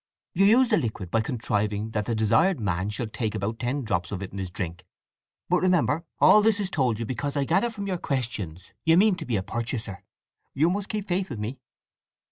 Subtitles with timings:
[0.33, 4.11] You use the liquid by contriving that the desired man shall take about ten drops
[4.11, 4.83] of it in his drink.
[5.47, 8.97] But remember, all this is told you because I gather from your questions that you
[8.97, 10.03] mean to be a purchaser.
[10.55, 11.59] You must keep faith with me?"